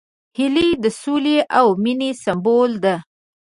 [0.37, 2.95] هیلۍ د سولې او مینې سمبول ده